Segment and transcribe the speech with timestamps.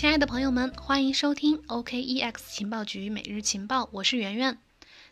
[0.00, 4.56] 亲爱的朋友们，欢迎收听 OKEX 情报局每日情报，我是圆圆。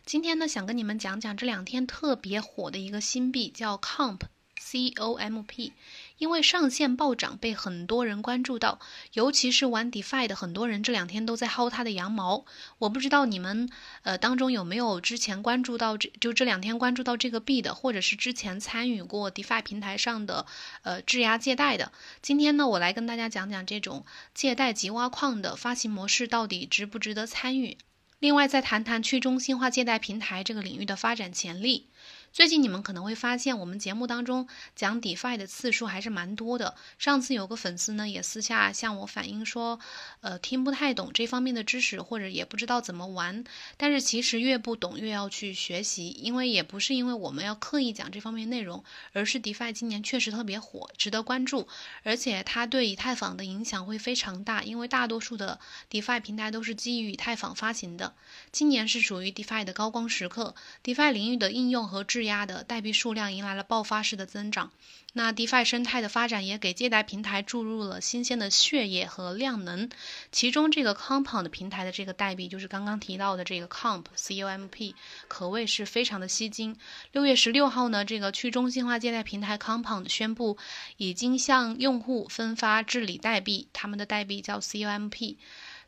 [0.03, 5.73] 今天呢，想跟你们讲讲这两天特别火的一个新币，叫 COMP，C O M P。
[6.19, 8.79] 因为上线暴涨被很多人关注到，
[9.13, 12.45] 尤其是玩 DeFi 的很多人这两天都在薅它的羊毛。
[12.77, 13.69] 我不知道你们
[14.03, 20.45] 呃当中有没有之前关注到这就这两天关注到这个币的，或者是之前参与过 DeFi 平台上的
[20.83, 21.91] 呃质押借贷的。
[22.21, 27.77] 今天呢，我来跟大家讲讲这种借贷及挖矿的发行模式到底值不值得参与。
[28.19, 31.88] 另外再谈谈去中心化借贷平台这个领域的发展潜力。
[32.31, 36.75] 最近你们可能会发现，我们节目当中讲 DeFi 的次数还是蛮多的。
[36.97, 39.79] 上次有个粉丝呢，也私下向我反映说，
[40.21, 43.43] 呃，听不太懂这方面的知识，或者也不知道怎么玩。
[43.77, 48.83] 但是其实越不懂越要去学习，因为也不是因为我们要刻意讲这方面内容，
[49.13, 51.67] 而是 DeFi 今年确实特别火，值得关注，
[52.03, 58.13] 而且它对以太坊的影响会非常大，因为大多数的 DeFi 平台都是基于以太坊发行的。
[58.51, 64.71] 今年是属于 DeFi 的高光时刻，DeFi 领域的应用和知质押的代币数量迎来了爆发式的增长。
[65.13, 69.89] 那 DeFi 生态的发展也给借贷平台注入了新鲜的血液和量能。
[70.33, 74.95] 其中，这个 Compound 平台的这个代币，就是刚刚提到的这个 Comp，C O M P，
[75.29, 76.75] 可谓是非常的吸睛。
[77.13, 80.57] 六月十六号呢，这个去中心化借贷平台 Compound 宣布，
[80.97, 85.37] 已经向用户分发治理代币，他们的代币叫 C O M P。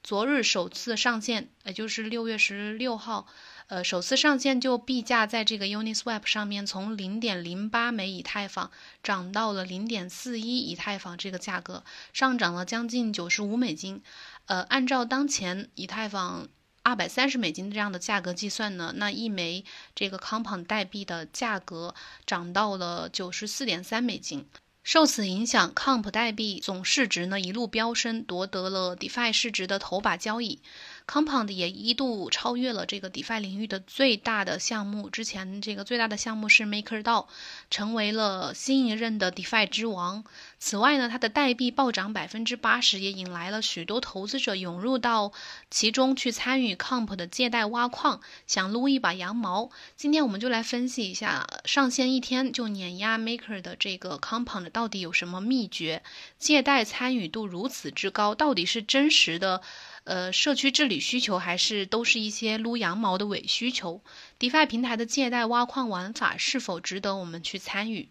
[0.04, 3.28] 昨日首次上线，也就是六月十六号，
[3.68, 8.70] 呃，首次上线就币价在这个 Uniswap 上面从零点零八枚以太坊
[9.02, 14.02] 涨到了零点四一以太坊，这个价格上涨了将近九十五美金。
[14.48, 16.50] 呃，按照当前以太坊
[16.84, 19.64] 二百三十美金这样的价格计算呢，那一枚
[19.96, 24.48] 这个 Compound 代币的价格涨到了九十四点三美金。
[24.84, 30.60] 受此影响，Comp 代币总市值呢一路飙升，夺得了 DeFi 市值的头把交椅。
[31.08, 37.26] Compound 也一度超越了这个 DeFi 领域的最大的项目，之前这个最大的项目是 MakerDAO，
[37.70, 40.24] 成为了新一任的 DeFi 之王。
[40.58, 45.34] 此外呢，它的代币暴涨百分之八十，也引来了许多投资者涌入到
[45.70, 49.70] 其中去参与 Comp 的借贷挖矿，想撸一把羊毛。
[49.98, 56.04] 今天我们就来分析一下，上线一天就碾压 Maker 的这个 Compound 到底有什么秘诀？
[56.38, 59.62] 借贷参与度如此之高，到底是真实的？
[60.04, 64.02] 呃，社区治理需求还是都是一些撸羊毛的伪需求
[64.40, 68.10] ？DeFi 平台的借贷挖矿玩法是否值得我们去参与？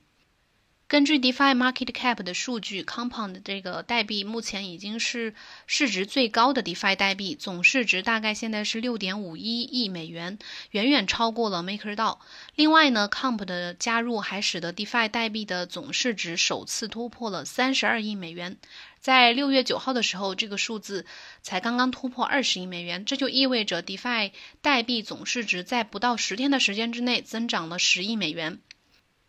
[0.87, 5.35] 根据 DeFi Market Cap 的数据，Compound 这个代币目前已经是
[5.69, 10.41] 市值最高的 DeFi 代币，总市值大概现在是六点五一亿美元，
[10.73, 12.19] 远远超过了 MakerDAO。
[12.57, 18.57] 另外呢，Comp 的加入还使得 DeFi 代币的总市值首次突破了三十二亿美元。
[19.01, 21.07] 在六月九号的时候，这个数字
[21.41, 28.61] 才刚刚突破二十亿美元，这就意味着 DeFi 代币总市值在不到十天的时间之内增长了十亿美元。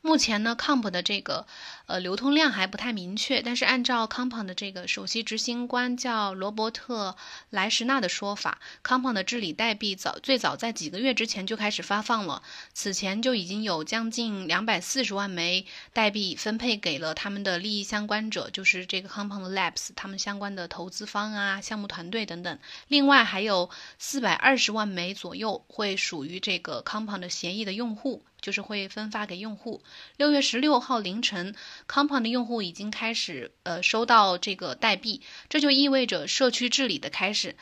[0.02, 1.46] 目前呢，Comp 的这个
[1.92, 7.18] 呃流通量还不太明确，但是按照 Comp 的这个首席执行官叫罗伯特
[7.50, 12.42] 莱什纳的说法，Comp 的治理代币早最早在几个月之前就开始发放了，
[12.74, 22.58] 此前就已经有将近两百四十万枚代币分配给了他们的利益相关者，就是这个 Comp Labs 他们相关的投资方啊、项目团队等等。
[22.88, 23.70] 另外还有
[24.00, 28.24] 四百二十万枚左右会属于这个 Comp 的协议的用户。
[28.42, 29.84] 就是会分发给用户。
[30.18, 31.54] 六月十六号凌晨
[31.88, 37.56] ，Compound 的用户已经开始呃收到这个代币，这就意味着社区治理的开始。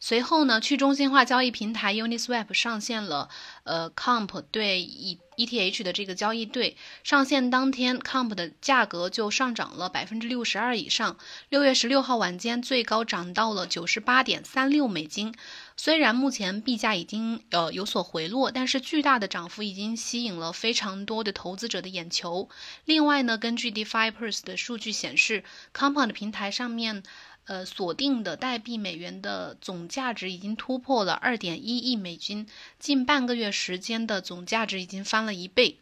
[0.00, 3.30] 随后呢，去中心化交易平台 Uniswap 上线了，
[3.62, 11.16] 呃，Comp 对以 ETH 的这个交易对上线当天，Comp 的价格就上涨了百分之六十二以上。
[11.48, 15.34] 六月十六号晚间，最高涨到了九十八点三六美金。
[15.76, 22.48] 虽然目前币价已经呃有所回落，但是巨大的涨幅已经吸引了非常多的投资者的眼球。
[22.84, 25.42] 另外呢，根据 DeFi Pulse 的数据显示
[25.72, 27.02] ，Compound 平台上面。
[27.44, 32.46] 呃，锁定的代币美元的总价值已经突破了二点一亿美金，
[32.78, 35.78] 近半个月时间的总价值已经翻了一倍。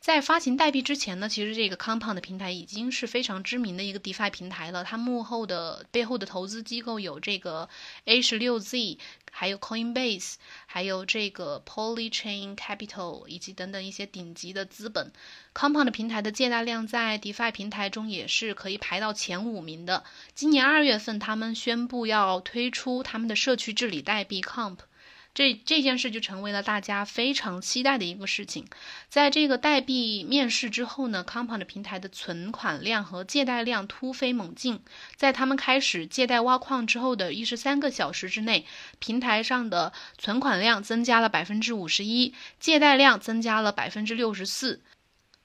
[0.00, 4.82] 在发行代币之前呢，其实这个 Compound 平台已经是非常知名的一个 DeFi 平台了。
[4.82, 7.68] 它幕后的背后的投资机构有这个
[8.06, 8.98] A 十六 Z，
[9.30, 10.34] 还有 Coinbase，
[10.66, 15.12] 还有这个 Polychain Capital，以及等等一些顶级的资本。
[15.54, 20.04] Compound 平台的借贷量在 DeFi 平台中也是可以排到前五名的。
[20.34, 24.78] 今年二月份，他们宣布要推出他们的社区治理代币 Comp。
[25.38, 28.66] 这这件事就成为了大家非常期待的一个事情。
[29.08, 34.80] 在这个代币面世之后呢，Compound 平台的存款量和借贷量突飞猛进。
[35.14, 38.66] 在他们开始借贷挖矿之后的一十三个小时之内，
[38.98, 44.80] 平台上的存款量增加了百分之五十一，借贷量增加了百分之六十四。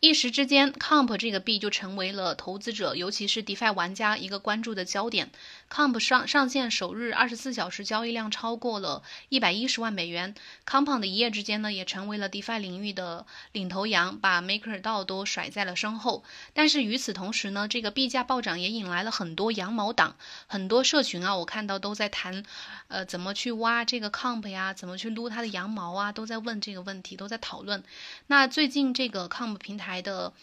[0.04, 5.32] 一时之间，Comp 这个币就成为了投资者，尤其是 DeFi 玩家一个关注的焦点。
[5.72, 10.36] Comp 上上线首日二十四小时交易量超过了一百一十万美元
[10.68, 16.26] ，Compound 一夜之间呢也成为了 DeFi 领域的领头羊，把 MakerDAO 都甩在了身后。
[16.54, 20.18] 但是与此同时呢，这个币价暴涨也引来了很多羊毛党，
[20.48, 22.44] 很多社群啊，我看到都在谈，
[22.90, 27.82] 呃，怎么去挖这个 Comp 呀，怎么去撸它的羊毛啊，都在问这个问题，都在讨论。
[28.28, 29.93] 那最近这个 Comp 平台。
[29.94, 30.34] 来的，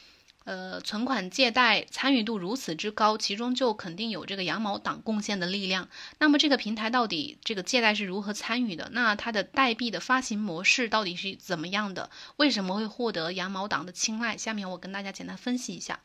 [0.45, 5.89] 呃，存款借贷参与度如此之高，其中就肯定有这个羊毛党贡献的力量。
[6.21, 8.89] 那么这个平台到底这个借贷是如何参与的？
[8.93, 12.11] 那它的代币的发行模式到底是怎么样的？
[12.37, 14.37] 为什么会获得羊毛党的青睐？
[14.37, 15.99] 下面我跟大家简单分析一下。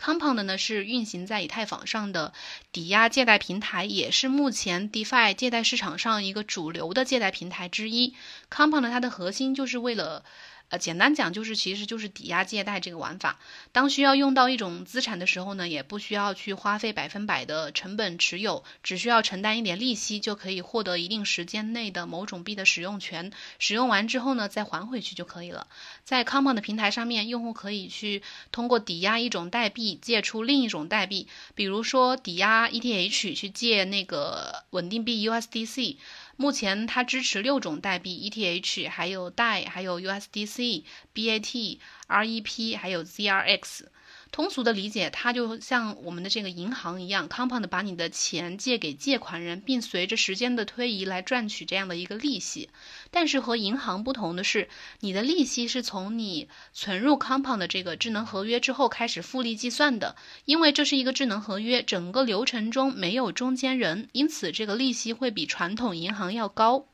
[0.00, 2.32] Compound 呢是运行在以太坊上的
[2.70, 8.14] 抵押借贷平台，也是目前 DeFi 借贷市场上一个主流的借贷平台之一。
[8.48, 10.24] Compound 它的核心就是为了。
[10.72, 13.38] 呃，简单讲就是，其实就是抵押借贷这个玩法。
[13.72, 23.30] 当需要用到一种资产的时候呢，也不需要去花费百分百的成本持有，只需要承担一点利息，就可以获得一定时间内的某种币的使用权。
[23.58, 25.66] 使用完之后呢，再还回去就可以了。
[26.04, 35.96] 在 Common 的平台上面，用户可以去通过抵押一种代币借出另一种代币，比如说抵押 ETH 去借那个稳定币 USDC。
[36.36, 40.84] 目前它支持六种代币：ETH，还有 DAI，还有 USDC、
[41.14, 43.86] BAT、REP，还有 ZRX。
[44.32, 52.70] 通俗的理解，它就像我们的这个银行一样，Compound 把你的钱借给借款人，并随着时间的推移来赚取这样的一个利息。
[53.10, 54.70] 但是和银行不同的是，
[55.00, 60.16] 你的利息是从你存入 Compound 的这个智能合约之后开始复利计算的。
[60.46, 66.86] 因为这是一个智能合约，整个流程中没有中间人，因此这个利息会比传统银行要高。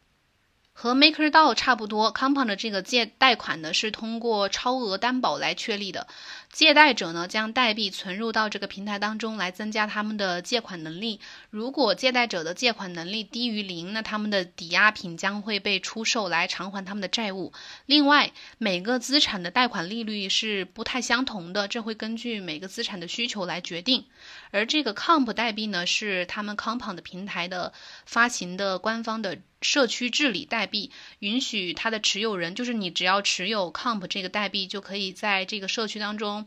[0.80, 6.06] 和 MakerDAO 差不多，Compound 的这个借贷款呢是通过超额担保来确立的。
[6.50, 11.20] 借贷者呢将代币存入到这个平台当中来增加他们的借款能力。
[11.50, 17.52] 如果借贷者的借款能力低于零，那他们的抵押品将会被出售来偿还他们的债务。
[17.86, 24.06] 另外，每个资产的贷款利率是不太相同的，这会根据每个资产的需求来决定。
[24.50, 27.72] 而这个 Comp 代币呢是他们 Compound 平台的
[28.06, 29.38] 发行的官方的。
[29.60, 36.37] 社区治理代币允许它的持有人，就是你只要持有 Comp 这个代币，就可以在这个社区当中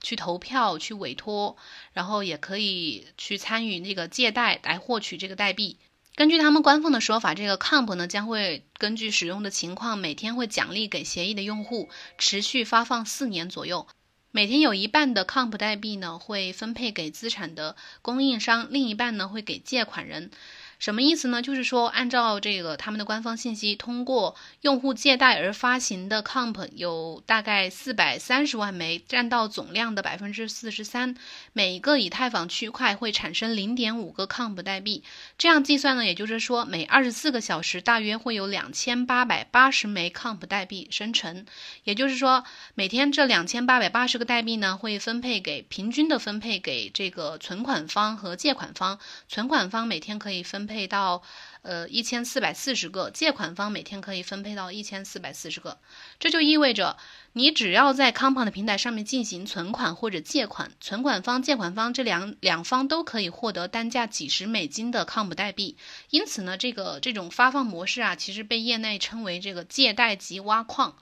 [0.00, 1.56] 去投票、去委托，
[1.92, 5.76] 然后也可以去参与那个借贷来获取这个代币。
[6.14, 13.86] 根据他们官方的说法，这个 Comp 呢将会根据使用的情况，每天会奖励给协议的用户，持续发放四年左右。
[14.30, 20.30] 每天有一半的 Comp 代币呢会分配给资产的供应商，另一半呢会给借款人。
[20.78, 21.40] 什么意思呢？
[21.40, 31.16] 就是说，按照这个他们的官方信息，通过用户借贷而发行的 Comp 有大概四百三十万枚，占到总量的百分之四十三。
[31.52, 35.02] 每一个以太坊区块会产生零点五个 Comp 代币。
[35.38, 41.46] 这样计算呢，也就是说，每二十四个小时大约会有两千八百八十枚 Comp 代币生成。
[41.84, 42.44] 也就是说，
[42.74, 48.98] 每天这两千八百八十个代币呢，会分配给平均的分配给这个存款方和借款方。
[49.28, 51.22] 存款方每天可以分配到，
[51.62, 55.78] 呃，一千四百四十个借款方每天可以分配到一千四百四十个，
[56.18, 56.96] 这就意味着
[57.32, 65.76] 你只要在 Compound 平台上面进行存款或者借款，存款方、借款方这两两方都可以获得单价几十美金的 Comp 代币。
[66.10, 70.96] 因此呢，这个这种发放模式啊，其实被业内称为这个借贷即挖矿。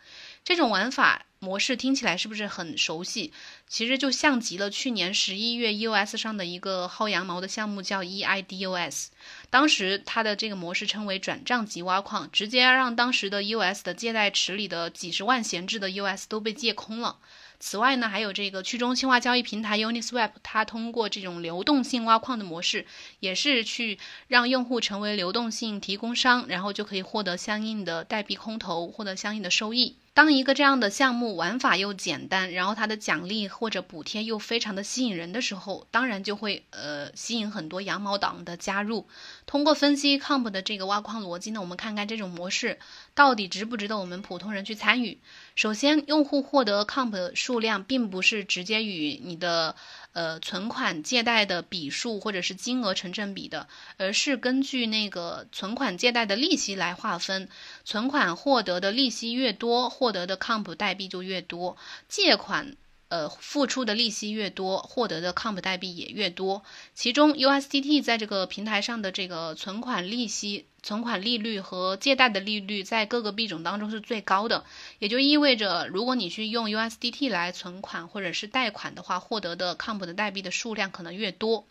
[0.44, 3.30] 这种玩法模式听起来是不是很熟悉？
[3.68, 9.08] 其实就像极了去年十一月 EOS 上的一个薅羊毛的项目，叫 EIDOS。
[9.50, 17.18] 当时它的这个模式称为转账即挖矿，直接让当时的 EOS 的借贷池里的几十万闲置的 EOS 都被借空了。
[17.60, 22.86] 此外呢，还有这个去中心化交易平台 Uniswap，它通过这种流动性挖矿的模式，
[23.20, 23.98] 也是去
[24.28, 29.96] 让用户成为流动性提供商，然后就可以获得相应的代币空投，获得相应的收益。
[30.14, 39.08] 当一个这样的项目玩法又简单，然后它的奖励或者补贴又非常的吸引人的时候，当然就会呃吸引很多羊毛党的加入。
[39.44, 42.78] 通过分析 Comp 的这个挖矿逻辑呢，我们看看这种模式
[43.12, 45.18] 到底值不值得我们普通人去参与。
[45.56, 49.74] 首先，用户获得 Comp 数量并不是直接与你的
[50.14, 53.68] 呃存款借贷的笔数或者是金额成正比的，
[53.98, 57.48] 而是根据那个存款借贷的利息来划分。
[57.84, 61.76] 存款获得的利息越多，获得的 comp 代币就越多；
[62.08, 62.76] 借款。
[63.08, 66.64] 呃，付出的利息越多，获得的 comp 代币也越多。
[66.94, 74.64] 其中 USDT 在这个平台上的这个存款利息、存款利率和借贷的利率，在各个币种当中是最高的。
[74.98, 81.66] 也就意味着，如果你去用 USDT 来存款或者是贷款的话，获得的 comp 的代币的数量可能越多。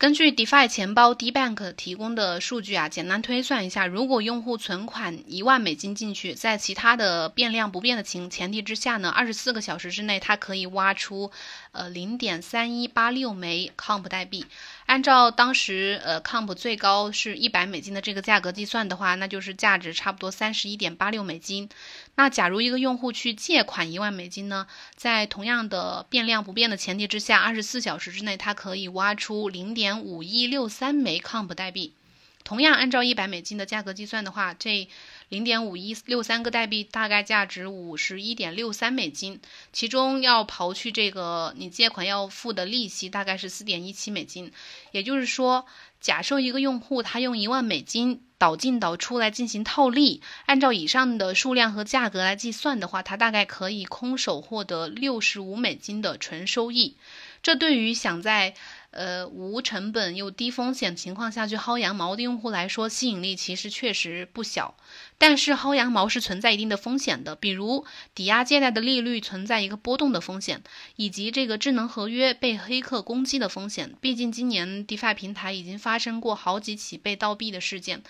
[0.00, 11.30] 根据 DeFi 钱包 DBank 提供的数据啊，简单推算一下，如果用户存款一万美金进去，在其他的变量不变的情前提之下呢，二十四个小时之内，它可以挖出
[11.72, 14.46] 呃零点三一八六枚 Comp 代币。
[14.90, 21.68] 按照当时呃 Comp 最高是一百美金的这个价格计算的话，那就是价值差不多三十一点八六美金。
[22.16, 24.66] 那假如一个用户去借款一万美金呢，
[24.96, 31.94] 在同样的变量不变的前提之下，二十四小时之内，他可以挖出零点五一六三枚 Comp 代币。
[32.42, 34.88] 同样按照一百美金的价格计算的话，这
[35.28, 39.40] 零点五一六三个代币大概价值五十一点六三美金，
[39.72, 44.50] 其中要刨去这个你借款要付的利息，大概是四点一七美金。
[44.90, 45.66] 也就是说，
[46.00, 56.96] 假设一个用户他用一万美金导进导出来进行套利，按照以上的数量和价格来计算的话，他大概可以空手获得六十五美金的纯收益。
[57.42, 58.54] 这对于想在
[58.90, 64.76] 呃，无成本又低风险情况下去薅羊毛的用户来说，吸引力其实确实不小。
[65.16, 70.62] 但是薅羊毛是存在一定的风险的，比如抵押借贷的利率存在一个波动的风险，
[70.96, 73.94] 以及这个智能合约被黑客攻击的风险。
[74.00, 78.02] 毕竟今年 DeFi 平台已经发生过好几起被盗币的事件。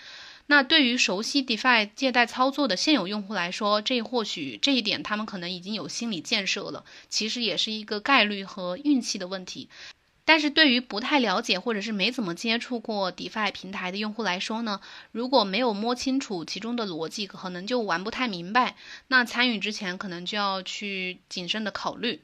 [0.47, 6.85] 那对于熟悉 DeFi 借贷操作的现有用户来说，这或许这一点他们可能已经有心理建设了。
[7.09, 9.69] 其实也是一个概率和运气的问题。
[10.31, 18.77] 但是对于不太了解或者是没怎么接触过 DeFi 平台的用户来说呢，如果没有摸清楚其中的逻辑，可能就玩不太明白。
[19.09, 22.23] 那参与之前可能就要去谨慎的考虑。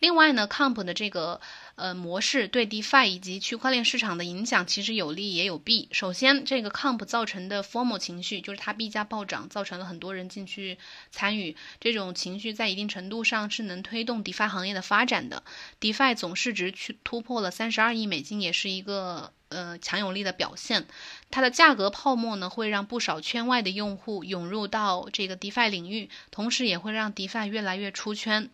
[0.00, 1.40] 另外呢，Comp 的这个。
[1.76, 5.88] 呃，模式对 DeFi 以及区块链市场的影响其实有利也有弊。
[5.90, 10.78] 首先，这个 Comp 造成的 Formal 情绪，就是它币价暴涨，造成了很多人进去
[11.10, 11.56] 参与。
[11.80, 15.42] 这种情绪在一定程度上是能推动 DeFi 行业的发展的。
[15.80, 20.86] DeFi 总市值去突破了三十二亿美金，也是一个呃强有力的表现。
[21.30, 28.48] 它的价格泡沫呢，会让不少圈外的用户涌入到这个 DeFi 领域，同时也会让 DeFi 越来越出圈。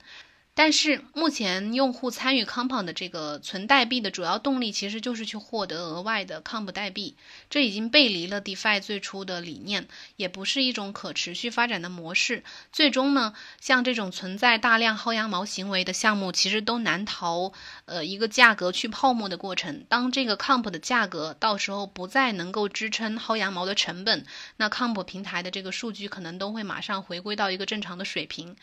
[0.63, 7.17] 但是目前用户参与 Compound 的这个存代币的主要动力，其实就是去获得额外的 Comp 代币，
[7.49, 12.45] 这已经背离了 DeFi 最初的理念，也不是一种可持续发展的模式。
[12.73, 17.55] 最终呢，像这种存在大量薅羊毛行为的项目，其实都难逃
[17.87, 19.87] 呃一个价格去泡沫的过程。
[19.89, 24.27] 当这个 Comp 的价格到时候不再能够支撑薅羊毛的成本，
[24.59, 28.57] 那 Comp 平台的这个数据可能都会马上回归到一个正常的水平。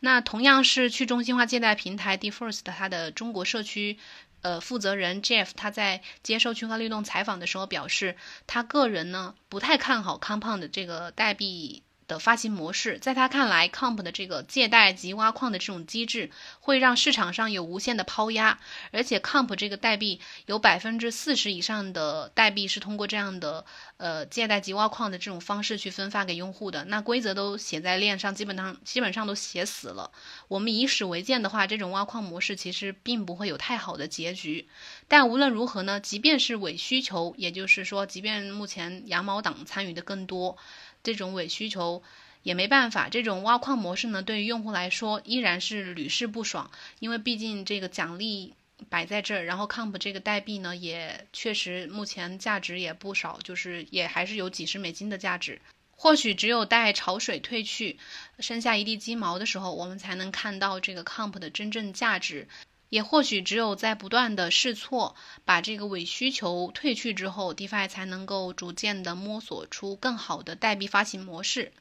[0.00, 3.98] 那同样是去中心化借贷平台 DeFirst，它的中国社区，
[4.42, 11.82] 呃，负责人 Jeff 他在接受区块律动采访的时候表示，他个人呢不太看好 Compound 这个代币。
[12.06, 16.30] 的发行模式，在他看来，Comp 的这个借贷及挖矿的这种机制，
[16.60, 18.58] 会让市场上有无限的抛压，
[18.92, 23.64] 而且 Comp 这个代币有百分之四十以上的代币是通过这样的
[23.96, 30.10] 呃借贷及挖矿的这种方式去分发给用户的，那规则都写在链上，基本上基本上都写死了。
[30.48, 34.68] 我们以史为鉴的话，这种挖矿模式其实并不会有太好的结局。
[35.08, 40.56] 但无论如何呢，即便是伪需求，也就是说，即便目前羊毛党参与的更多。
[41.04, 42.02] 这种伪需求
[42.42, 46.68] 也没办法，这种挖矿模式呢，对于用户来说依然是屡试不爽，
[46.98, 48.54] 因为毕竟这个奖励
[48.88, 55.60] 摆在这儿，然后 Comp 这个代币呢，也确实目前价值也不少，就是也还是有几十美金的价值。
[55.96, 57.98] 或许只有待潮水退去，
[58.40, 62.48] 剩下一地鸡毛的时候，我们才能看到这个 Comp 的真正价值。
[62.90, 71.72] 也或许只有在不断的试错，把这个伪需求退去之后，DeFi 才能够逐渐的摸索出更好的代币发行模式。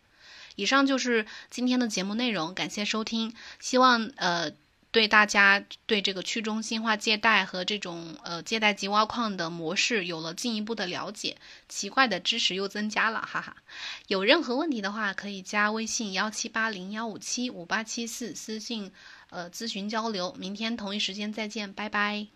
[0.55, 3.33] 以上就是今天的节目内容，感谢收听。
[3.59, 4.51] 希望呃
[4.91, 13.55] 对大家对这个去中心化借贷和这种呃借贷及挖矿的模式有了进一步的了解，奇怪的知识又增加了，哈哈。
[14.07, 18.91] 有任何问题的话，可以加微信幺七八零幺五七五八七四私信。
[19.33, 22.27] 呃，咨询交流，明天同一时间再见，拜拜。